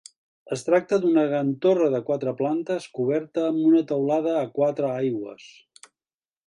Es 0.55 0.61
tracta 0.67 0.97
d'una 1.03 1.25
gran 1.33 1.51
torre 1.65 1.89
de 1.97 1.99
quatre 2.07 2.33
plantes 2.39 2.89
coberta 2.99 3.45
amb 3.51 3.61
una 3.73 3.83
teulada 3.93 4.35
a 4.39 4.45
quatre 4.61 4.93
aigües. 4.95 5.45